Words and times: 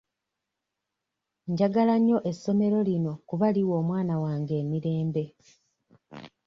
Njagala 1.51 1.95
nnyo 1.99 2.17
essomero 2.31 2.77
lino 2.89 3.11
kuba 3.27 3.47
liwa 3.55 3.75
omwana 3.81 4.13
wange 4.23 4.53
emirembe. 4.61 5.23